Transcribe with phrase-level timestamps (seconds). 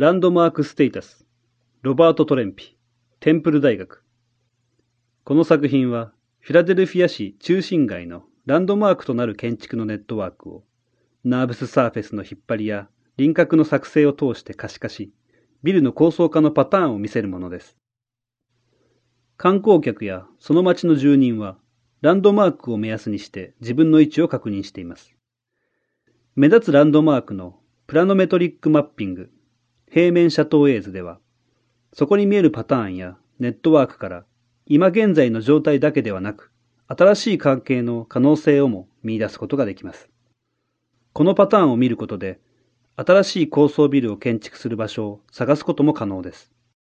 [0.00, 1.26] ランドマークステータス、
[1.82, 2.74] ロバート・トレンピ、
[3.20, 4.02] テンプル大学。
[5.24, 10.64] この作品は、フィラデルフィア市中心街のランドマークとなる建築のネットワークを、
[11.22, 15.12] ナーブスサーフェスの引っ張りや輪郭の作成を通して可視化し、
[15.62, 17.76] ビルの構想化のパターンを見せるものです。
[19.36, 21.58] 観光客やその町の住人は、
[22.00, 25.14] ランドマークを目安にして自分の位置を確認しています。
[26.36, 29.30] 目立つランドマークのプラノメトリックマッピング、
[29.92, 31.18] 平面写灯映図では、
[31.92, 34.24] そこに見えるパターンやネットワークから
[34.66, 36.52] 今現在の状態だけではなく、
[36.86, 40.08] 新しい関係の可能性をも見出すことができます。
[41.12, 42.38] このパターンを見ることで、
[42.94, 46.52] 新しい高層ビルを建築する場所を探すことも可能です。